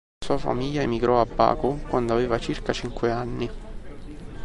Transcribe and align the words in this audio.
La 0.21 0.25
sua 0.25 0.39
famiglia 0.49 0.81
emigrò 0.81 1.21
a 1.21 1.27
Baku 1.27 1.81
quando 1.87 2.13
aveva 2.13 2.39
circa 2.39 2.73
cinque 2.73 3.11
anni. 3.11 3.49